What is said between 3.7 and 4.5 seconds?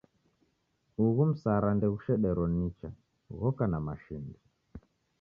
na mashindi.